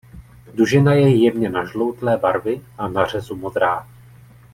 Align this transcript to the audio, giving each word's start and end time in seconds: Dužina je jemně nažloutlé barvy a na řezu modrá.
Dužina 0.53 0.93
je 0.93 1.23
jemně 1.23 1.49
nažloutlé 1.49 2.17
barvy 2.17 2.61
a 2.77 2.87
na 2.87 3.05
řezu 3.05 3.35
modrá. 3.35 3.87